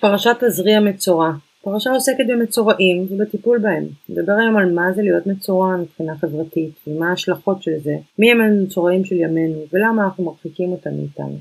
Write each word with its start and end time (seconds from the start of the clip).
פרשת 0.00 0.36
תזריע 0.44 0.80
מצורע 0.80 1.30
הפרשה 1.60 1.90
עוסקת 1.90 2.24
במצורעים 2.28 3.06
ובטיפול 3.10 3.58
בהם. 3.58 3.84
נדבר 4.08 4.32
היום 4.32 4.56
על 4.56 4.72
מה 4.72 4.92
זה 4.94 5.02
להיות 5.02 5.26
מצורע 5.26 5.76
מבחינה 5.76 6.16
חברתית 6.20 6.70
ומה 6.86 7.10
ההשלכות 7.10 7.62
של 7.62 7.78
זה, 7.82 7.94
מי 8.18 8.30
הם 8.30 8.40
המצורעים 8.40 9.04
של 9.04 9.16
ימינו 9.16 9.58
ולמה 9.72 10.04
אנחנו 10.04 10.24
מרחיקים 10.24 10.72
אותם 10.72 10.90
מאיתנו. 10.96 11.38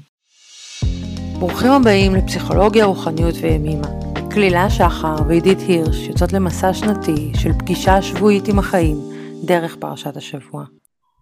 ברוכים 1.39 1.71
הבאים 1.71 2.15
לפסיכולוגיה, 2.15 2.85
רוחניות 2.85 3.35
וימימה. 3.41 3.87
כלילה 4.33 4.69
שחר 4.69 5.15
ועידית 5.27 5.59
הירש 5.67 6.07
יוצאות 6.07 6.33
למסע 6.33 6.73
שנתי 6.73 7.31
של 7.33 7.53
פגישה 7.59 8.01
שבועית 8.01 8.47
עם 8.47 8.59
החיים 8.59 8.97
דרך 9.45 9.75
פרשת 9.75 10.17
השבוע. 10.17 10.63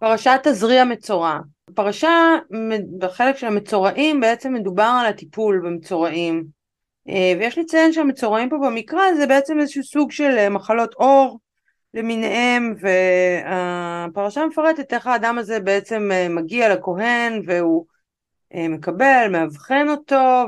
פרשת 0.00 0.40
תזריע 0.42 0.84
מצורע 0.84 1.38
בפרשה, 1.70 2.36
בחלק 2.98 3.36
של 3.36 3.46
המצורעים 3.46 4.20
בעצם 4.20 4.54
מדובר 4.54 4.96
על 5.00 5.06
הטיפול 5.06 5.62
במצורעים 5.64 6.55
ויש 7.08 7.58
לציין 7.58 7.92
שהמצורעים 7.92 8.48
פה 8.48 8.56
במקרא 8.58 9.14
זה 9.16 9.26
בעצם 9.26 9.60
איזשהו 9.60 9.84
סוג 9.84 10.12
של 10.12 10.38
אה, 10.38 10.48
מחלות 10.48 10.94
עור 10.94 11.40
למיניהם 11.94 12.74
והפרשה 12.80 14.46
מפרטת 14.46 14.92
איך 14.92 15.06
האדם 15.06 15.38
הזה 15.38 15.60
בעצם 15.60 16.08
אה, 16.12 16.28
מגיע 16.28 16.74
לכהן 16.74 17.42
והוא 17.46 17.86
מקבל, 18.54 19.26
מאבחן 19.30 19.88
אותו 19.88 20.44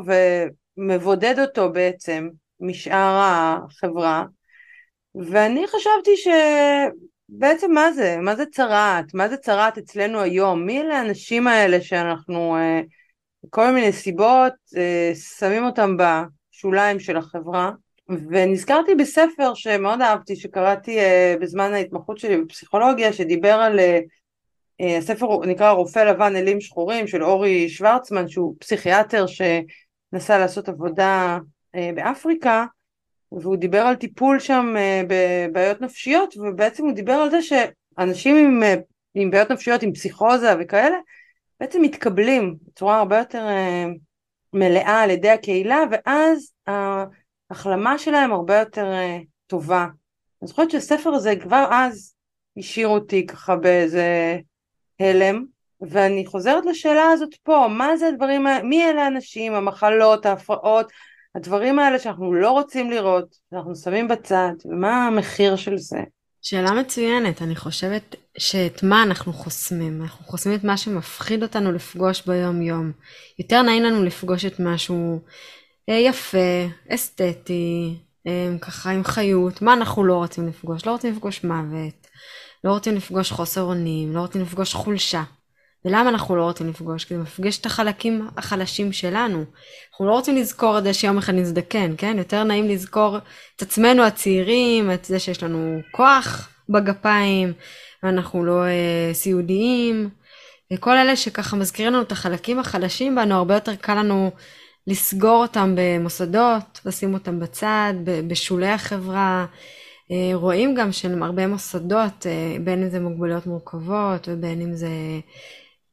ומבודד 0.78 1.38
אותו 1.38 1.72
בעצם 1.72 2.28
משאר 2.60 3.20
החברה 3.20 4.24
ואני 5.14 5.66
חשבתי 5.66 6.10
שבעצם 6.16 7.72
מה 7.72 7.92
זה? 7.92 8.16
מה 8.20 8.36
זה 8.36 8.46
צרעת? 8.46 9.14
מה 9.14 9.28
זה 9.28 9.36
צרעת 9.36 9.78
אצלנו 9.78 10.20
היום? 10.20 10.66
מי 10.66 10.80
אלה 10.80 10.98
האנשים 10.98 11.46
האלה 11.46 11.80
שאנחנו 11.80 12.56
כל 13.50 13.70
מיני 13.70 13.92
סיבות 13.92 14.52
שמים 15.38 15.64
אותם 15.64 15.96
בה 15.96 16.24
השוליים 16.58 17.00
של 17.00 17.16
החברה 17.16 17.70
ונזכרתי 18.08 18.94
בספר 18.94 19.54
שמאוד 19.54 20.00
אהבתי 20.00 20.36
שקראתי 20.36 20.98
uh, 21.00 21.40
בזמן 21.40 21.72
ההתמחות 21.72 22.18
שלי 22.18 22.36
בפסיכולוגיה 22.42 23.12
שדיבר 23.12 23.52
על 23.52 23.78
uh, 23.78 24.84
הספר 24.98 25.46
נקרא 25.46 25.70
רופא 25.70 25.98
לבן 25.98 26.36
אלים 26.36 26.60
שחורים 26.60 27.06
של 27.06 27.24
אורי 27.24 27.68
שוורצמן 27.68 28.28
שהוא 28.28 28.54
פסיכיאטר 28.58 29.26
שנסע 29.26 30.38
לעשות 30.38 30.68
עבודה 30.68 31.38
uh, 31.76 31.78
באפריקה 31.94 32.64
והוא 33.32 33.56
דיבר 33.56 33.80
על 33.80 33.96
טיפול 33.96 34.38
שם 34.38 34.74
uh, 34.76 35.06
בבעיות 35.08 35.80
נפשיות 35.80 36.36
ובעצם 36.36 36.84
הוא 36.84 36.92
דיבר 36.92 37.12
על 37.12 37.30
זה 37.30 37.38
שאנשים 37.42 38.36
עם, 38.36 38.62
uh, 38.62 38.80
עם 39.14 39.30
בעיות 39.30 39.50
נפשיות 39.50 39.82
עם 39.82 39.92
פסיכוזה 39.92 40.54
וכאלה 40.60 40.96
בעצם 41.60 41.82
מתקבלים 41.82 42.56
בצורה 42.66 42.98
הרבה 42.98 43.18
יותר 43.18 43.46
uh, 43.46 44.07
מלאה 44.52 45.00
על 45.02 45.10
ידי 45.10 45.30
הקהילה 45.30 45.84
ואז 45.90 46.52
ההחלמה 47.50 47.98
שלהם 47.98 48.32
הרבה 48.32 48.58
יותר 48.58 48.92
אה, 48.92 49.18
טובה. 49.46 49.86
אני 50.42 50.48
זוכרת 50.48 50.70
שהספר 50.70 51.10
הזה 51.10 51.36
כבר 51.36 51.66
אז 51.70 52.14
השאיר 52.56 52.88
אותי 52.88 53.26
ככה 53.26 53.56
באיזה 53.56 54.38
הלם 55.00 55.44
ואני 55.80 56.26
חוזרת 56.26 56.66
לשאלה 56.66 57.10
הזאת 57.10 57.34
פה, 57.42 57.66
מה 57.70 57.96
זה 57.96 58.08
הדברים 58.08 58.46
מי 58.64 58.84
אלה 58.84 59.04
האנשים, 59.04 59.54
המחלות, 59.54 60.26
ההפרעות, 60.26 60.92
הדברים 61.34 61.78
האלה 61.78 61.98
שאנחנו 61.98 62.34
לא 62.34 62.50
רוצים 62.50 62.90
לראות, 62.90 63.36
שאנחנו 63.50 63.76
שמים 63.76 64.08
בצד, 64.08 64.52
ומה 64.64 65.06
המחיר 65.06 65.56
של 65.56 65.78
זה. 65.78 66.00
שאלה 66.42 66.72
מצוינת, 66.72 67.42
אני 67.42 67.56
חושבת 67.56 68.16
שאת 68.38 68.82
מה 68.82 69.02
אנחנו 69.02 69.32
חוסמים? 69.32 70.02
אנחנו 70.02 70.24
חוסמים 70.24 70.56
את 70.58 70.64
מה 70.64 70.76
שמפחיד 70.76 71.42
אותנו 71.42 71.72
לפגוש 71.72 72.22
ביום 72.26 72.62
יום. 72.62 72.92
יותר 73.38 73.62
נעים 73.62 73.82
לנו 73.82 74.04
לפגוש 74.04 74.44
את 74.44 74.60
משהו 74.60 75.20
אה, 75.88 75.94
יפה, 75.94 76.66
אסתטי, 76.88 77.98
אה, 78.26 78.58
ככה 78.60 78.90
עם 78.90 79.04
חיות, 79.04 79.62
מה 79.62 79.72
אנחנו 79.72 80.04
לא 80.04 80.14
רוצים 80.14 80.48
לפגוש? 80.48 80.86
לא 80.86 80.92
רוצים 80.92 81.12
לפגוש 81.12 81.44
מוות, 81.44 82.06
לא 82.64 82.70
רוצים 82.70 82.96
לפגוש 82.96 83.32
חוסר 83.32 83.62
אונים, 83.62 84.12
לא 84.12 84.20
רוצים 84.20 84.42
לפגוש 84.42 84.74
חולשה. 84.74 85.22
ולמה 85.84 86.08
אנחנו 86.08 86.36
לא 86.36 86.42
רוצים 86.42 86.68
לפגוש? 86.68 87.04
כי 87.04 87.14
זה 87.14 87.20
מפגש 87.20 87.58
את 87.58 87.66
החלקים 87.66 88.28
החלשים 88.36 88.92
שלנו. 88.92 89.44
אנחנו 89.90 90.06
לא 90.06 90.12
רוצים 90.12 90.36
לזכור 90.36 90.78
את 90.78 90.84
זה 90.84 90.94
שיום 90.94 91.18
אחד 91.18 91.34
נזדקן, 91.34 91.94
כן? 91.98 92.18
יותר 92.18 92.44
נעים 92.44 92.68
לזכור 92.68 93.18
את 93.56 93.62
עצמנו 93.62 94.02
הצעירים, 94.02 94.90
את 94.90 95.04
זה 95.04 95.18
שיש 95.18 95.42
לנו 95.42 95.80
כוח 95.92 96.48
בגפיים, 96.68 97.52
ואנחנו 98.02 98.44
לא 98.44 98.64
אה, 98.64 99.10
סיעודיים. 99.12 100.10
וכל 100.72 100.96
אלה 100.96 101.16
שככה 101.16 101.56
מזכירים 101.56 101.92
לנו 101.92 102.02
את 102.02 102.12
החלקים 102.12 102.58
החלשים 102.58 103.14
בנו, 103.14 103.34
הרבה 103.34 103.54
יותר 103.54 103.74
קל 103.74 103.94
לנו 103.94 104.30
לסגור 104.86 105.42
אותם 105.42 105.74
במוסדות, 105.76 106.80
לשים 106.84 107.14
אותם 107.14 107.40
בצד, 107.40 107.94
בשולי 108.04 108.68
החברה. 108.68 109.46
אה, 110.10 110.30
רואים 110.34 110.74
גם 110.74 110.90
הרבה 111.22 111.46
מוסדות, 111.46 112.26
אה, 112.26 112.56
בין 112.64 112.82
אם 112.82 112.88
זה 112.88 113.00
מוגבלויות 113.00 113.46
מורכבות 113.46 114.28
ובין 114.32 114.60
אם 114.60 114.74
זה 114.74 114.88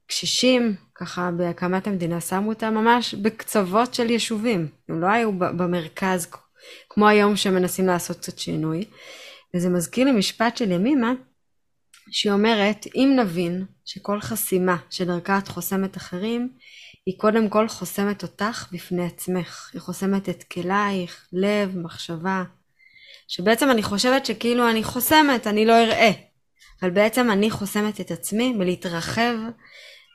קשישים, 0.07 0.75
ככה 0.95 1.31
בהקמת 1.38 1.88
המדינה, 1.88 2.21
שמו 2.21 2.49
אותם 2.49 2.73
ממש 2.73 3.13
בקצוות 3.13 3.93
של 3.93 4.09
יישובים. 4.09 4.67
הם 4.89 5.01
לא 5.01 5.07
היו 5.07 5.31
במרכז 5.39 6.27
כמו 6.89 7.07
היום 7.07 7.35
שמנסים 7.35 7.88
לעשות 7.88 8.17
קצת 8.17 8.39
שינוי. 8.39 8.85
וזה 9.55 9.69
מזכיר 9.69 10.05
לי 10.05 10.11
משפט 10.11 10.57
של 10.57 10.71
ימימה, 10.71 11.13
שהיא 12.11 12.31
אומרת, 12.31 12.88
אם 12.95 13.16
נבין 13.19 13.66
שכל 13.85 14.21
חסימה 14.21 14.77
שדרכה 14.89 15.38
את 15.38 15.47
חוסמת 15.47 15.97
אחרים, 15.97 16.49
היא 17.05 17.19
קודם 17.19 17.49
כל 17.49 17.67
חוסמת 17.67 18.23
אותך 18.23 18.67
בפני 18.72 19.05
עצמך. 19.05 19.69
היא 19.73 19.81
חוסמת 19.81 20.29
את 20.29 20.43
כלייך, 20.43 21.27
לב, 21.33 21.77
מחשבה. 21.77 22.43
שבעצם 23.27 23.72
אני 23.72 23.83
חושבת 23.83 24.25
שכאילו 24.25 24.69
אני 24.69 24.83
חוסמת, 24.83 25.47
אני 25.47 25.66
לא 25.66 25.83
אראה. 25.83 26.11
אבל 26.81 26.89
בעצם 26.89 27.31
אני 27.31 27.51
חוסמת 27.51 28.01
את 28.01 28.11
עצמי 28.11 28.55
בלהתרחב 28.57 29.35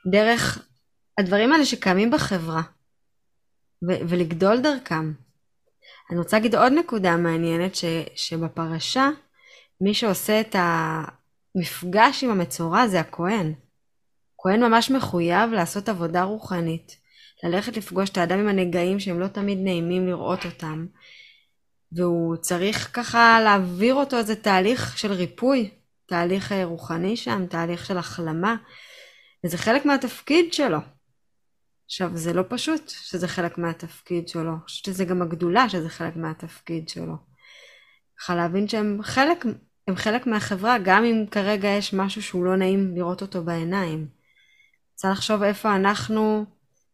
דרך 0.07 0.65
הדברים 1.17 1.51
האלה 1.51 1.65
שקיימים 1.65 2.11
בחברה, 2.11 2.61
ו- 3.89 4.01
ולגדול 4.09 4.61
דרכם. 4.61 5.13
אני 6.11 6.19
רוצה 6.19 6.37
להגיד 6.37 6.55
עוד 6.55 6.73
נקודה 6.73 7.17
מעניינת, 7.17 7.75
ש- 7.75 7.85
שבפרשה, 8.15 9.09
מי 9.81 9.93
שעושה 9.93 10.41
את 10.41 10.55
המפגש 10.59 12.23
עם 12.23 12.31
המצורע 12.31 12.87
זה 12.87 12.99
הכהן. 12.99 13.53
כהן 14.37 14.63
ממש 14.63 14.91
מחויב 14.91 15.51
לעשות 15.51 15.89
עבודה 15.89 16.23
רוחנית, 16.23 16.97
ללכת 17.43 17.77
לפגוש 17.77 18.09
את 18.09 18.17
האדם 18.17 18.39
עם 18.39 18.47
הנגעים 18.47 18.99
שהם 18.99 19.19
לא 19.19 19.27
תמיד 19.27 19.57
נעימים 19.61 20.07
לראות 20.07 20.45
אותם, 20.45 20.85
והוא 21.91 22.35
צריך 22.35 22.89
ככה 22.93 23.39
להעביר 23.43 23.95
אותו 23.95 24.17
איזה 24.17 24.35
תהליך 24.35 24.97
של 24.97 25.11
ריפוי, 25.11 25.69
תהליך 26.05 26.51
אה, 26.51 26.65
רוחני 26.65 27.17
שם, 27.17 27.45
תהליך 27.49 27.85
של 27.85 27.97
החלמה, 27.97 28.55
וזה 29.45 29.57
חלק 29.57 29.85
מהתפקיד 29.85 30.53
שלו. 30.53 30.77
עכשיו, 31.85 32.09
זה 32.13 32.33
לא 32.33 32.43
פשוט 32.49 32.89
שזה 32.89 33.27
חלק 33.27 33.57
מהתפקיד 33.57 34.27
שלו, 34.27 34.51
אני 34.51 34.59
חושבת 34.65 34.85
שזה 34.85 35.05
גם 35.05 35.21
הגדולה 35.21 35.69
שזה 35.69 35.89
חלק 35.89 36.15
מהתפקיד 36.15 36.89
שלו. 36.89 37.15
ככה 38.19 38.35
להבין 38.35 38.67
שהם 38.67 38.99
חלק, 39.03 39.45
הם 39.87 39.95
חלק 39.95 40.27
מהחברה, 40.27 40.77
גם 40.83 41.03
אם 41.03 41.25
כרגע 41.31 41.67
יש 41.67 41.93
משהו 41.93 42.23
שהוא 42.23 42.45
לא 42.45 42.55
נעים 42.55 42.95
לראות 42.95 43.21
אותו 43.21 43.43
בעיניים. 43.43 44.07
רוצה 44.93 45.11
לחשוב 45.11 45.43
איפה 45.43 45.75
אנחנו 45.75 46.45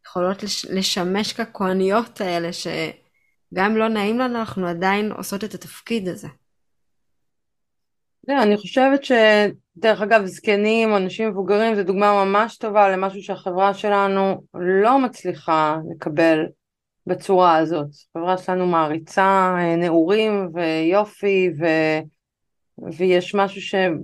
יכולות 0.05 0.43
לשמש 0.69 1.33
ככהניות 1.33 2.21
האלה, 2.21 2.53
שגם 2.53 3.71
אם 3.71 3.77
לא 3.77 3.87
נעים 3.87 4.19
לנו, 4.19 4.39
אנחנו 4.39 4.67
עדיין 4.67 5.11
עושות 5.11 5.43
את 5.43 5.53
התפקיד 5.53 6.07
הזה. 6.07 6.27
לא, 8.27 8.43
אני 8.43 8.57
חושבת 8.57 9.03
שדרך 9.77 10.01
אגב 10.01 10.25
זקנים, 10.25 10.95
אנשים 10.95 11.29
מבוגרים 11.29 11.75
זה 11.75 11.83
דוגמה 11.83 12.25
ממש 12.25 12.57
טובה 12.57 12.89
למשהו 12.89 13.21
שהחברה 13.21 13.73
שלנו 13.73 14.43
לא 14.53 14.99
מצליחה 14.99 15.77
לקבל 15.91 16.45
בצורה 17.07 17.57
הזאת. 17.57 17.88
החברה 18.09 18.38
שלנו 18.38 18.67
מעריצה 18.67 19.55
אה, 19.57 19.75
נעורים 19.75 20.50
ויופי 20.53 21.50
ו... 21.59 21.65
ויש 22.97 23.35
משהו 23.35 23.62
שלא 23.62 23.95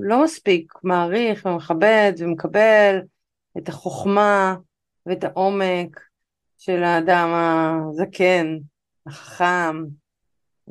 לא 0.00 0.24
מספיק 0.24 0.72
מעריך 0.82 1.46
ומכבד 1.46 2.12
ומקבל 2.18 3.00
את 3.58 3.68
החוכמה 3.68 4.56
ואת 5.06 5.24
העומק 5.24 6.00
של 6.58 6.82
האדם 6.82 7.28
הזקן, 7.34 8.56
החכם, 9.06 9.76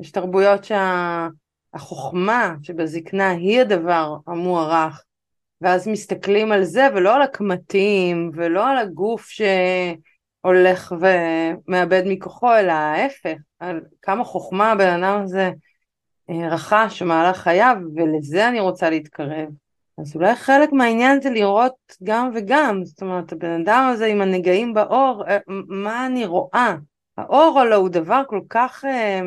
יש 0.00 0.10
תרבויות 0.10 0.64
שהחוכמה 0.64 1.28
שה... 1.78 2.54
שבזקנה 2.62 3.30
היא 3.30 3.60
הדבר 3.60 4.16
המוערך, 4.26 5.04
ואז 5.60 5.88
מסתכלים 5.88 6.52
על 6.52 6.64
זה 6.64 6.88
ולא 6.94 7.16
על 7.16 7.22
הקמטים 7.22 8.30
ולא 8.34 8.68
על 8.68 8.78
הגוף 8.78 9.28
שהולך 9.28 10.94
ומאבד 11.00 12.02
מכוחו, 12.06 12.56
אלא 12.56 12.72
ההפך, 12.72 13.36
על 13.58 13.80
כמה 14.02 14.24
חוכמה 14.24 14.72
הבן 14.72 15.02
אדם 15.02 15.22
הזה 15.22 15.50
אה, 16.30 16.48
רכש 16.48 17.02
במהלך 17.02 17.36
חייו, 17.36 17.76
ולזה 17.96 18.48
אני 18.48 18.60
רוצה 18.60 18.90
להתקרב. 18.90 19.48
אז 19.98 20.16
אולי 20.16 20.34
חלק 20.34 20.72
מהעניין 20.72 21.20
זה 21.20 21.30
לראות 21.30 21.74
גם 22.02 22.30
וגם, 22.34 22.84
זאת 22.84 23.02
אומרת 23.02 23.32
הבן 23.32 23.60
אדם 23.60 23.90
הזה 23.92 24.06
עם 24.06 24.20
הנגעים 24.20 24.74
באור, 24.74 25.24
אה, 25.28 25.38
מה 25.68 26.06
אני 26.06 26.26
רואה? 26.26 26.74
האור 27.16 27.60
הלא 27.60 27.74
הוא 27.74 27.88
דבר 27.88 28.22
כל 28.26 28.40
כך, 28.50 28.84
אה, 28.84 29.20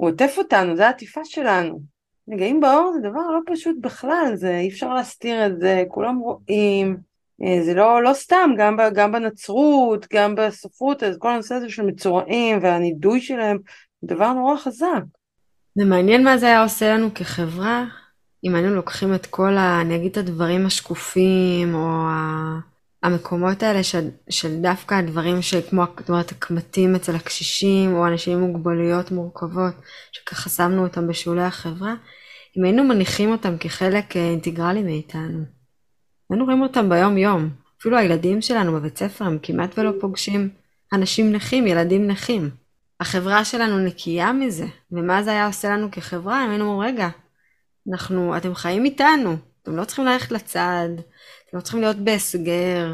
הוא 0.00 0.08
עוטף 0.08 0.34
אותנו, 0.38 0.76
זה 0.76 0.86
העטיפה 0.86 1.20
שלנו. 1.24 1.80
נגעים 2.28 2.60
באור 2.60 2.92
זה 2.94 3.08
דבר 3.08 3.20
לא 3.20 3.40
פשוט 3.46 3.76
בכלל, 3.80 4.32
זה 4.34 4.58
אי 4.58 4.68
אפשר 4.68 4.94
להסתיר 4.94 5.46
את 5.46 5.60
זה, 5.60 5.84
כולם 5.88 6.18
רואים, 6.18 6.96
אה, 7.42 7.64
זה 7.64 7.74
לא, 7.74 8.02
לא 8.02 8.12
סתם, 8.12 8.50
גם, 8.58 8.76
גם 8.94 9.12
בנצרות, 9.12 10.06
גם 10.12 10.34
בספרות, 10.34 11.02
אז 11.02 11.18
כל 11.18 11.32
הנושא 11.32 11.54
הזה 11.54 11.70
של 11.70 11.82
מצורעים 11.82 12.58
והנידוי 12.62 13.20
שלהם, 13.20 13.58
דבר 14.04 14.32
נורא 14.32 14.56
חזק. 14.56 15.02
זה 15.74 15.84
מעניין 15.84 16.24
מה 16.24 16.38
זה 16.38 16.46
היה 16.46 16.62
עושה 16.62 16.94
לנו 16.94 17.14
כחברה, 17.14 17.84
אם 18.44 18.54
היינו 18.54 18.74
לוקחים 18.74 19.14
את 19.14 19.26
כל 19.26 19.56
ה... 19.56 19.80
אני 19.80 19.96
אגיד 19.96 20.10
את 20.10 20.16
הדברים 20.16 20.66
השקופים, 20.66 21.74
או 21.74 21.88
ה... 22.08 22.58
המקומות 23.02 23.62
האלה 23.62 23.82
של, 23.82 24.08
של 24.30 24.62
דווקא 24.62 24.94
הדברים 24.94 25.42
שכמו, 25.42 25.84
זאת 25.98 26.08
אומרת, 26.08 26.32
הקמטים 26.32 26.94
אצל 26.94 27.14
הקשישים, 27.14 27.94
או 27.94 28.06
אנשים 28.06 28.38
עם 28.38 28.44
מוגבלויות 28.44 29.10
מורכבות, 29.10 29.74
שככה 30.12 30.50
שמנו 30.50 30.82
אותם 30.82 31.08
בשולי 31.08 31.42
החברה, 31.42 31.94
אם 32.58 32.64
היינו 32.64 32.84
מניחים 32.84 33.32
אותם 33.32 33.58
כחלק 33.58 34.16
אה, 34.16 34.30
אינטגרלי 34.30 34.82
מאיתנו, 34.82 35.44
היינו 36.30 36.44
רואים 36.44 36.62
אותם 36.62 36.88
ביום 36.88 37.18
יום. 37.18 37.50
אפילו 37.80 37.98
הילדים 37.98 38.40
שלנו 38.42 38.72
בבית 38.72 38.98
ספר 38.98 39.24
הם 39.24 39.38
כמעט 39.42 39.78
ולא 39.78 39.92
פוגשים 40.00 40.48
אנשים 40.92 41.32
נכים, 41.32 41.66
ילדים 41.66 42.06
נכים. 42.06 42.50
החברה 43.00 43.44
שלנו 43.44 43.78
נקייה 43.78 44.32
מזה, 44.32 44.66
ומה 44.92 45.22
זה 45.22 45.30
היה 45.30 45.46
עושה 45.46 45.68
לנו 45.68 45.90
כחברה 45.90 46.44
אם 46.44 46.50
היינו 46.50 46.64
אומרים, 46.64 46.94
רגע, 46.94 47.08
אנחנו, 47.92 48.36
אתם 48.36 48.54
חיים 48.54 48.84
איתנו, 48.84 49.36
אתם 49.62 49.76
לא 49.76 49.84
צריכים 49.84 50.04
ללכת 50.04 50.32
לצד, 50.32 50.88
אתם 51.48 51.56
לא 51.56 51.60
צריכים 51.62 51.80
להיות 51.80 51.96
בהסגר, 51.96 52.92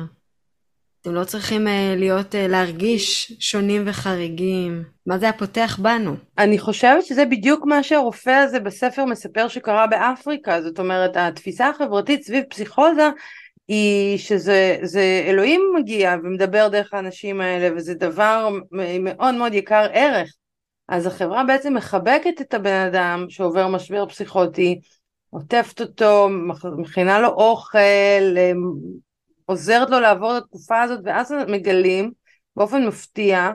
אתם 1.01 1.15
לא 1.15 1.25
צריכים 1.25 1.67
uh, 1.67 1.71
להיות, 1.97 2.35
uh, 2.35 2.39
להרגיש 2.49 3.33
שונים 3.41 3.83
וחריגים. 3.87 4.85
מה 5.07 5.19
זה 5.19 5.29
הפותח 5.29 5.79
בנו? 5.83 6.15
אני 6.39 6.59
חושבת 6.59 7.05
שזה 7.05 7.25
בדיוק 7.25 7.65
מה 7.67 7.83
שהרופא 7.83 8.31
הזה 8.31 8.61
בספר 8.61 9.05
מספר 9.05 9.49
שקרה 9.49 9.87
באפריקה, 9.87 10.63
זאת 10.63 10.79
אומרת 10.79 11.17
התפיסה 11.17 11.69
החברתית 11.69 12.23
סביב 12.23 12.45
פסיכוזה 12.51 13.11
היא 13.69 14.19
שזה 14.19 15.25
אלוהים 15.27 15.61
מגיע 15.77 16.17
ומדבר 16.25 16.69
דרך 16.69 16.95
האנשים 16.95 17.41
האלה 17.41 17.77
וזה 17.77 17.95
דבר 17.95 18.49
מאוד 19.01 19.35
מאוד 19.35 19.55
יקר 19.55 19.87
ערך. 19.93 20.29
אז 20.89 21.07
החברה 21.07 21.45
בעצם 21.45 21.75
מחבקת 21.75 22.41
את 22.41 22.55
הבן 22.55 22.87
אדם 22.87 23.27
שעובר 23.29 23.69
משבר 23.69 24.07
פסיכוטי, 24.07 24.81
עוטפת 25.31 25.81
אותו, 25.81 26.29
מכינה 26.79 27.21
לו 27.21 27.29
אוכל, 27.29 27.79
עוזרת 29.47 29.91
לו 29.91 30.01
לעבור 30.01 30.39
את 30.39 30.43
התקופה 30.43 30.83
הזאת, 30.83 31.01
ואז 31.05 31.35
מגלים 31.49 32.13
באופן 32.57 32.87
מפתיע, 32.87 33.51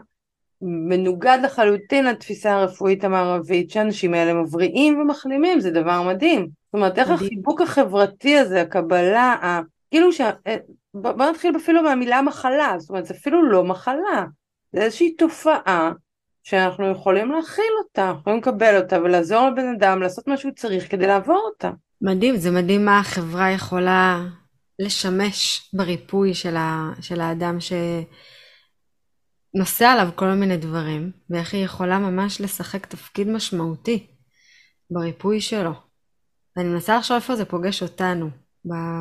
מנוגד 0.61 1.37
לחלוטין 1.43 2.05
לתפיסה 2.05 2.53
הרפואית 2.53 3.03
המערבית, 3.03 3.69
שהאנשים 3.69 4.13
האלה 4.13 4.33
מבריאים 4.33 4.99
ומחלימים, 4.99 5.59
זה 5.59 5.71
דבר 5.71 6.01
מדהים. 6.01 6.41
זאת 6.41 6.73
אומרת, 6.73 6.99
איך 6.99 7.09
החיבוק 7.09 7.61
החברתי 7.61 8.37
הזה, 8.37 8.61
הקבלה, 8.61 9.35
ה... 9.41 9.61
כאילו 9.91 10.13
ש... 10.13 10.21
אה, 10.21 10.55
בוא 10.93 11.29
נתחיל 11.29 11.55
אפילו 11.57 11.83
מהמילה 11.83 12.21
מחלה, 12.21 12.75
זאת 12.77 12.89
אומרת, 12.89 13.05
זה 13.05 13.13
אפילו 13.13 13.49
לא 13.49 13.63
מחלה, 13.63 14.25
זה 14.73 14.81
איזושהי 14.81 15.15
תופעה 15.15 15.91
שאנחנו 16.43 16.91
יכולים 16.91 17.31
להכיל 17.31 17.73
אותה, 17.83 18.13
יכולים 18.21 18.39
לקבל 18.39 18.77
אותה 18.77 19.01
ולעזור 19.01 19.49
לבן 19.49 19.73
אדם 19.77 20.01
לעשות 20.01 20.27
מה 20.27 20.37
שהוא 20.37 20.51
צריך 20.51 20.91
כדי 20.91 21.07
לעבור 21.07 21.49
אותה. 21.53 21.71
מדהים, 22.01 22.37
זה 22.37 22.51
מדהים 22.51 22.85
מה 22.85 22.99
החברה 22.99 23.51
יכולה 23.51 24.21
לשמש 24.79 25.69
בריפוי 25.73 26.33
של, 26.33 26.55
ה, 26.55 26.91
של 27.01 27.21
האדם 27.21 27.57
שנושא 29.55 29.85
עליו 29.85 30.09
כל 30.15 30.25
מיני 30.25 30.57
דברים, 30.57 31.11
ואיך 31.29 31.53
היא 31.53 31.65
יכולה 31.65 31.99
ממש 31.99 32.41
לשחק 32.41 32.85
תפקיד 32.85 33.27
משמעותי 33.27 34.07
בריפוי 34.91 35.41
שלו. 35.41 35.71
ואני 36.57 36.69
מנסה 36.69 36.97
לחשוב 36.97 37.15
איפה 37.15 37.35
זה 37.35 37.45
פוגש 37.45 37.83
אותנו, 37.83 38.29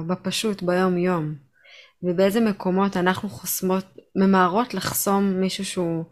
בפשוט, 0.06 0.62
ביום 0.62 0.98
יום, 0.98 1.34
ובאיזה 2.02 2.40
מקומות 2.40 2.96
אנחנו 2.96 3.28
חוסמות, 3.28 3.84
ממהרות 4.16 4.74
לחסום 4.74 5.40
מישהו 5.40 5.64
שהוא 5.64 6.04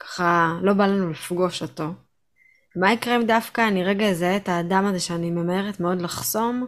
ככה 0.00 0.58
לא 0.62 0.72
בא 0.72 0.86
לנו 0.86 1.10
לפגוש 1.10 1.62
אותו. 1.62 1.84
מה 2.76 2.92
יקרה 2.92 3.16
אם 3.16 3.26
דווקא 3.26 3.68
אני 3.68 3.84
רגע 3.84 4.10
אזהה 4.10 4.36
את 4.36 4.48
האדם 4.48 4.86
הזה 4.86 5.00
שאני 5.00 5.30
ממהרת 5.30 5.80
מאוד 5.80 6.02
לחסום, 6.02 6.66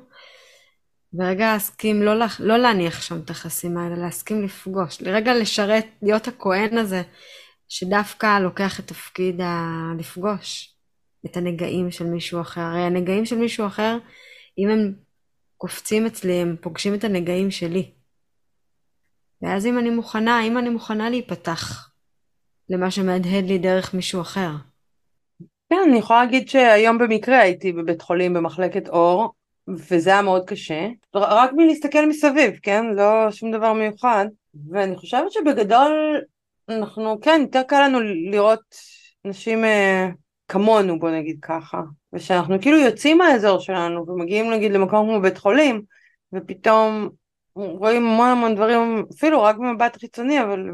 ורגע 1.15 1.57
אסכים 1.57 2.03
לא, 2.03 2.13
לא 2.39 2.59
להניח 2.59 3.03
שם 3.03 3.21
את 3.25 3.31
החסימה, 3.31 3.87
אלא 3.87 3.97
להסכים 3.97 4.45
לפגוש, 4.45 5.03
לרגע 5.03 5.35
לשרת, 5.35 5.87
להיות 6.03 6.29
הכהן 6.29 6.79
הזה, 6.79 7.03
שדווקא 7.69 8.39
לוקח 8.39 8.81
את 8.81 8.87
תפקיד 8.87 9.41
ה... 9.41 9.69
לפגוש 9.99 10.77
את 11.27 11.37
הנגעים 11.37 11.91
של 11.91 12.05
מישהו 12.05 12.41
אחר. 12.41 12.61
הרי 12.61 12.81
הנגעים 12.81 13.27
של 13.27 13.37
מישהו 13.37 13.67
אחר, 13.67 13.99
אם 14.59 14.69
הם 14.69 14.95
קופצים 15.57 16.07
אצלי, 16.07 16.33
הם 16.33 16.57
פוגשים 16.61 16.95
את 16.95 17.05
הנגעים 17.05 17.51
שלי. 17.51 17.91
ואז 19.43 19.67
אם 19.67 19.79
אני 19.79 19.91
מוכנה, 19.91 20.43
אם 20.43 20.59
אני 20.59 20.69
מוכנה 20.69 21.11
להיפתח 21.11 21.92
למה 22.69 22.91
שמהדהד 22.91 23.45
לי 23.45 23.59
דרך 23.59 23.95
מישהו 23.95 24.21
אחר. 24.21 24.51
כן, 25.71 25.79
אני 25.89 25.99
יכולה 25.99 26.25
להגיד 26.25 26.49
שהיום 26.49 26.99
במקרה 26.99 27.39
הייתי 27.39 27.73
בבית 27.73 28.03
חולים 28.03 28.35
במחלקת 28.35 28.89
אור, 28.89 29.33
וזה 29.69 30.11
היה 30.11 30.23
מאוד 30.23 30.49
קשה, 30.49 30.89
רק 31.15 31.51
מלהסתכל 31.53 32.07
מסביב, 32.07 32.59
כן? 32.63 32.87
לא 32.87 33.31
שום 33.31 33.53
דבר 33.53 33.73
מיוחד, 33.73 34.27
ואני 34.71 34.97
חושבת 34.97 35.33
שבגדול 35.33 36.21
אנחנו, 36.69 37.21
כן, 37.21 37.41
יותר 37.43 37.63
קל 37.63 37.85
לנו 37.85 38.01
לראות 38.31 38.61
אנשים 39.27 39.65
אה, 39.65 40.09
כמונו, 40.49 40.99
בוא 40.99 41.11
נגיד 41.11 41.39
ככה, 41.43 41.81
ושאנחנו 42.13 42.61
כאילו 42.61 42.77
יוצאים 42.79 43.19
מהאזור 43.19 43.59
שלנו 43.59 44.09
ומגיעים 44.09 44.51
נגיד 44.51 44.73
למקום 44.73 45.09
כמו 45.09 45.21
בית 45.21 45.39
חולים, 45.39 45.83
ופתאום 46.33 47.09
רואים 47.55 48.07
המון 48.07 48.29
המון 48.29 48.55
דברים, 48.55 49.05
אפילו 49.15 49.43
רק 49.43 49.57
במבט 49.57 49.97
חיצוני, 49.97 50.43
אבל 50.43 50.67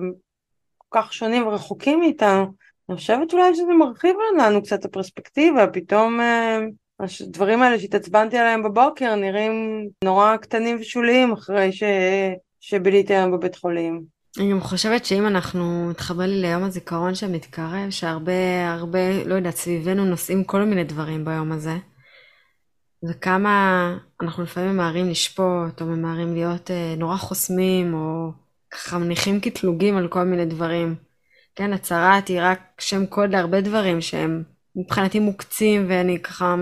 כל 0.89 1.03
כך 1.03 1.13
שונים 1.13 1.47
ורחוקים 1.47 2.01
מאיתנו, 2.01 2.53
אני 2.89 2.97
חושבת 2.97 3.33
אולי 3.33 3.55
שזה 3.55 3.73
מרחיב 3.79 4.17
לנו 4.39 4.63
קצת 4.63 4.81
את 4.81 4.85
הפרספקטיבה, 4.85 5.67
פתאום 5.67 6.21
אה, 6.21 6.59
הדברים 7.01 7.63
האלה 7.63 7.79
שהתעצבנתי 7.79 8.39
עליהם 8.39 8.63
בבוקר 8.63 9.15
נראים 9.15 9.89
נורא 10.05 10.37
קטנים 10.37 10.77
ושוליים 10.81 11.33
אחרי 11.33 11.73
ש... 11.73 11.83
שביליתי 12.61 13.15
היום 13.15 13.33
בבית 13.33 13.57
חולים. 13.57 14.05
אני 14.39 14.51
גם 14.51 14.61
חושבת 14.61 15.05
שאם 15.05 15.27
אנחנו, 15.27 15.89
מתחבר 15.91 16.27
לי 16.27 16.41
ליום 16.41 16.65
הזיכרון 16.65 17.15
שמתקרב, 17.15 17.91
שהרבה, 17.91 18.73
הרבה, 18.73 19.25
לא 19.25 19.35
יודעת, 19.35 19.57
סביבנו 19.57 20.05
נושאים 20.05 20.45
כל 20.45 20.65
מיני 20.65 20.85
דברים 20.85 21.25
ביום 21.25 21.53
הזה, 21.53 21.77
וכמה 23.09 23.97
אנחנו 24.23 24.43
לפעמים 24.43 24.71
ממהרים 24.71 25.11
לשפוט, 25.11 25.81
או 25.81 25.87
ממהרים 25.87 26.35
להיות 26.35 26.71
אה, 26.71 26.95
נורא 26.99 27.17
חוסמים, 27.17 27.95
או 27.95 28.31
ככה 28.71 28.99
מניחים 28.99 29.41
קטלוגים 29.41 29.97
על 29.97 30.09
כל 30.09 30.23
מיני 30.23 30.47
דברים. 30.47 30.95
כן, 31.55 31.73
הצהרת 31.73 32.29
היא 32.29 32.41
רק 32.43 32.61
שם 32.81 33.07
קוד 33.07 33.31
להרבה 33.31 33.61
דברים 33.61 34.01
שהם 34.01 34.43
מבחינתי 34.77 35.21
מוקצים, 35.21 35.87
ואני 35.89 36.23
ככה 36.23 36.55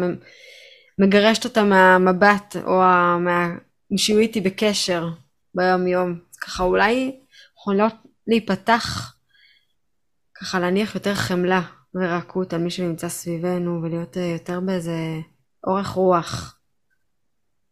מגרשת 0.98 1.44
אותם 1.44 1.68
מהמבט, 1.68 2.56
או 2.64 2.78
מה... 3.20 3.48
שיהיו 3.96 4.18
איתי 4.18 4.40
בקשר 4.40 5.08
ביום 5.54 5.86
יום. 5.86 6.18
ככה 6.40 6.62
אולי 6.62 7.20
יכולות 7.58 7.94
להיפתח, 8.26 9.14
ככה 10.40 10.60
להניח 10.60 10.94
יותר 10.94 11.14
חמלה 11.14 11.62
ורקות 11.94 12.52
על 12.52 12.60
מי 12.60 12.70
שנמצא 12.70 13.08
סביבנו, 13.08 13.82
ולהיות 13.82 14.16
אה, 14.16 14.22
יותר 14.22 14.60
באיזה 14.60 14.96
אורך 15.66 15.88
רוח. 15.88 16.55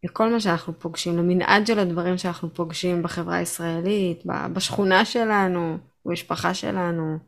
לכל 0.04 0.30
מה 0.30 0.40
שאנחנו 0.40 0.78
פוגשים, 0.78 1.18
למנעד 1.18 1.66
של 1.66 1.78
הדברים 1.78 2.18
שאנחנו 2.18 2.54
פוגשים 2.54 3.02
בחברה 3.02 3.36
הישראלית, 3.36 4.22
בשכונה 4.52 5.04
שלנו, 5.04 5.78
במשפחה 6.04 6.54
שלנו. 6.54 7.18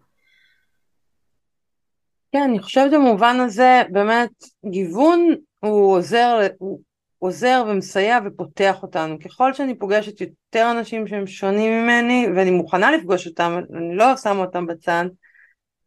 כן, 2.32 2.42
אני 2.42 2.58
חושבת 2.58 2.92
במובן 2.92 3.40
הזה, 3.40 3.82
באמת, 3.90 4.30
גיוון 4.70 5.34
הוא 5.60 5.96
עוזר, 5.96 6.40
הוא 6.58 6.80
עוזר 7.18 7.64
ומסייע 7.68 8.18
ופותח 8.24 8.82
אותנו. 8.82 9.18
ככל 9.24 9.54
שאני 9.54 9.74
פוגשת 9.78 10.20
יותר 10.20 10.70
אנשים 10.70 11.06
שהם 11.06 11.26
שונים 11.26 11.82
ממני, 11.82 12.26
ואני 12.36 12.50
מוכנה 12.50 12.90
לפגוש 12.90 13.26
אותם, 13.26 13.58
אני 13.76 13.96
לא 13.96 14.16
שמה 14.16 14.40
אותם 14.40 14.66
בצד, 14.66 15.04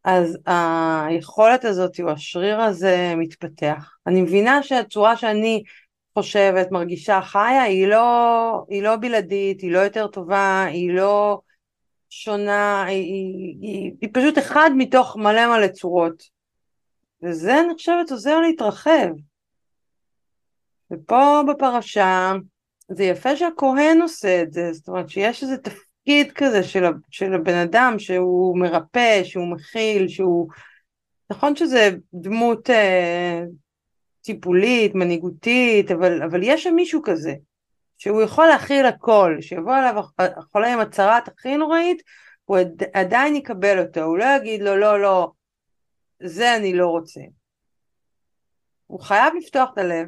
אז 0.04 0.38
היכולת 0.46 1.66
הזאת, 1.66 2.00
או 2.00 2.10
השריר 2.10 2.62
הזה 2.62 3.14
מתפתח. 3.18 3.98
אני 4.08 4.22
מבינה 4.22 4.64
שהצורה 4.64 5.18
שאני 5.18 5.64
חושבת, 6.22 6.72
מרגישה, 6.72 7.22
חיה, 7.22 7.62
היא 7.62 7.88
לא, 7.88 8.66
היא 8.70 8.84
לא 8.84 8.96
בלעדית, 8.96 9.62
היא 9.62 9.72
לא 9.72 9.80
יותר 9.80 10.08
טובה, 10.08 10.64
היא 10.64 10.94
לא 10.94 11.42
שונה, 12.10 12.86
היא, 12.86 13.04
היא, 13.04 13.58
היא, 13.62 13.92
היא 14.02 14.10
פשוט 14.14 14.38
אחד 14.38 14.70
מתוך 14.78 15.18
מלא 15.18 15.48
מלא 15.48 15.68
צורות. 15.68 16.24
וזה, 17.24 17.60
אני 17.60 17.74
חושבת, 17.74 18.12
עוזר 18.12 18.40
להתרחב. 18.40 19.10
ופה 20.92 21.42
בפרשה, 21.50 22.34
זה 22.90 23.04
יפה 23.04 23.36
שהכהן 23.36 24.02
עושה 24.02 24.42
את 24.42 24.54
זה, 24.54 24.74
זאת 24.74 24.88
אומרת 24.88 25.10
שיש 25.10 25.44
איזה 25.44 25.58
תפקיד 25.58 26.32
כזה 26.32 26.64
של, 26.64 26.84
של 27.12 27.34
הבן 27.34 27.56
אדם 27.56 27.96
שהוא 27.98 28.60
מרפא, 28.60 29.24
שהוא 29.24 29.52
מכיל, 29.52 30.08
שהוא... 30.08 30.50
נכון 31.32 31.56
שזה 31.56 31.90
דמות 32.14 32.70
אה, 32.70 33.44
טיפולית, 34.34 34.96
מנהיגותית, 34.96 35.92
אבל, 35.92 36.24
אבל 36.24 36.40
יש 36.44 36.64
שם 36.64 36.76
מישהו 36.76 37.02
כזה, 37.04 37.34
שהוא 37.98 38.22
יכול 38.22 38.48
להכיל 38.48 38.86
הכל, 38.86 39.38
שיבוא 39.42 39.78
אליו 39.78 40.04
החולה 40.20 40.74
עם 40.74 40.80
הצהרת 40.80 41.28
הכי 41.28 41.58
נוראית, 41.58 42.02
הוא 42.46 42.58
עדיין 42.94 43.36
יקבל 43.36 43.80
אותו, 43.80 44.02
הוא 44.02 44.18
לא 44.18 44.26
יגיד 44.38 44.62
לו 44.62 44.78
לא, 44.78 45.02
לא, 45.02 45.32
זה 46.24 46.56
אני 46.56 46.74
לא 46.74 46.88
רוצה. 46.88 47.22
הוא 48.88 49.00
חייב 49.00 49.34
לפתוח 49.38 49.70
את 49.74 49.78
הלב, 49.78 50.08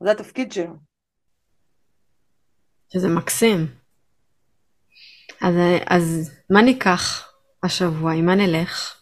זה 0.00 0.10
התפקיד 0.10 0.52
שלו. 0.52 0.74
שזה 2.92 3.08
מקסים. 3.08 3.66
אז, 5.40 5.54
אז 5.86 6.30
מה 6.50 6.62
ניקח 6.62 7.32
השבוע? 7.62 8.12
עם 8.12 8.26
מה 8.26 8.34
נלך? 8.34 9.01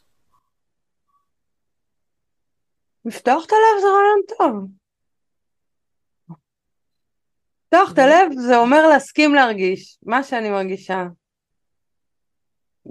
לפתוח 3.05 3.47
את 3.47 3.51
הלב 3.53 3.81
זה 3.81 3.87
רעיון 3.87 4.21
טוב. 4.39 4.71
לפתוח 7.67 7.93
את 7.93 7.99
הלב 7.99 8.33
זה 8.47 8.57
אומר 8.57 8.89
להסכים 8.89 9.35
להרגיש 9.35 9.99
מה 10.03 10.23
שאני 10.23 10.51
מרגישה. 10.51 11.05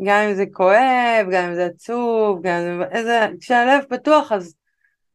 גם 0.05 0.23
אם 0.29 0.35
זה 0.35 0.43
כואב, 0.53 1.27
גם 1.31 1.49
אם 1.49 1.55
זה 1.55 1.65
עצוב, 1.65 2.41
גם 2.43 2.53
אם 2.53 2.79
זה... 2.79 2.97
איזה... 2.97 3.27
כשהלב 3.39 3.83
פתוח 3.89 4.31
אז 4.31 4.55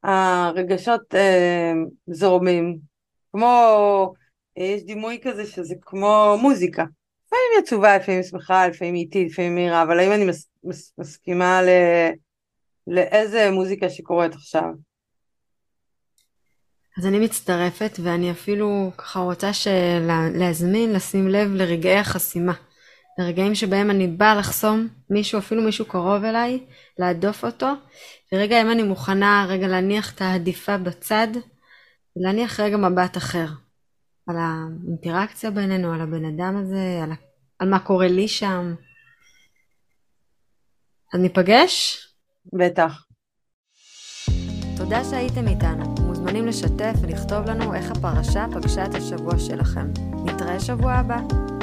הרגשות 0.02 1.14
אה, 1.14 1.72
זורמים. 2.06 2.78
כמו, 3.32 4.14
יש 4.56 4.84
דימוי 4.84 5.20
כזה 5.22 5.46
שזה 5.46 5.74
כמו 5.80 6.36
מוזיקה. 6.40 6.84
לפעמים 7.26 7.44
היא 7.54 7.62
עצובה, 7.62 7.96
לפעמים 7.96 8.20
היא 8.20 8.30
שמחה, 8.30 8.68
לפעמים 8.68 8.94
היא 8.94 9.04
איטית, 9.04 9.32
לפעמים 9.32 9.54
מהירה, 9.54 9.82
אבל 9.82 9.98
האם 9.98 10.12
אני 10.12 10.24
מס, 10.24 10.48
מס, 10.64 10.92
מסכימה 10.98 11.62
ל, 11.62 11.68
לאיזה 12.86 13.50
מוזיקה 13.50 13.90
שקורית 13.90 14.34
עכשיו? 14.34 14.64
אז 16.98 17.06
אני 17.06 17.18
מצטרפת 17.18 17.92
ואני 18.02 18.30
אפילו 18.30 18.90
ככה 18.96 19.20
רוצה 19.20 19.52
שלה, 19.52 20.28
להזמין, 20.34 20.92
לשים 20.92 21.28
לב 21.28 21.50
לרגעי 21.54 21.98
החסימה. 21.98 22.52
לרגעים 23.18 23.54
שבהם 23.54 23.90
אני 23.90 24.06
באה 24.06 24.34
לחסום 24.34 24.88
מישהו, 25.10 25.38
אפילו 25.38 25.62
מישהו 25.62 25.84
קרוב 25.84 26.24
אליי, 26.24 26.66
להדוף 26.98 27.44
אותו, 27.44 27.66
ורגע 28.32 28.62
אם 28.62 28.70
אני 28.70 28.82
מוכנה 28.82 29.46
רגע 29.48 29.68
להניח 29.68 30.14
את 30.14 30.20
העדיפה 30.20 30.78
בצד, 30.78 31.28
ולהניח 32.16 32.60
רגע 32.60 32.76
מבט 32.76 33.16
אחר. 33.16 33.46
על 34.26 34.36
האינטראקציה 34.38 35.50
בינינו, 35.50 35.94
על 35.94 36.00
הבן 36.00 36.24
אדם 36.24 36.56
הזה, 36.56 37.00
על, 37.02 37.10
על 37.58 37.68
מה 37.68 37.78
קורה 37.78 38.08
לי 38.08 38.28
שם. 38.28 38.74
אז 41.14 41.20
ניפגש? 41.20 42.06
בטח. 42.52 43.04
תודה 44.76 45.04
שהייתם 45.04 45.48
איתנו. 45.48 45.94
מוזמנים 46.06 46.46
לשתף 46.46 46.94
ולכתוב 47.02 47.46
לנו 47.46 47.74
איך 47.74 47.90
הפרשה 47.90 48.46
פגשה 48.54 48.84
את 48.84 48.94
השבוע 48.94 49.38
שלכם. 49.38 49.90
נתראה 50.24 50.60
שבוע 50.60 50.92
הבא. 50.92 51.53